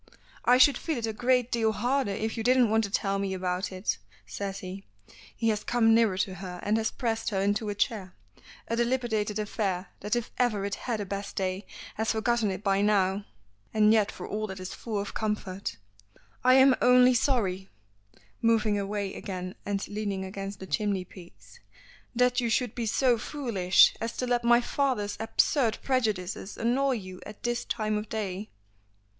[0.45, 3.35] "I should feel it a great deal harder if you didn't want to tell me
[3.35, 4.83] about it," says he.
[5.35, 8.15] He has come nearer to her and has pressed her into a chair
[8.67, 11.67] a dilapidated affair that if ever it had a best day
[11.97, 13.25] has forgotten it by now
[13.75, 15.77] and yet for all that is full of comfort.
[16.43, 17.69] "I am only sorry"
[18.41, 21.59] moving away again and leaning against the chimney piece
[22.15, 27.21] "that you should be so foolish as to let my father's absurd prejudices annoy you
[27.23, 28.49] at this time of day."